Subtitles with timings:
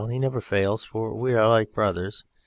[0.09, 2.25] He never fails, for we are like brothers!"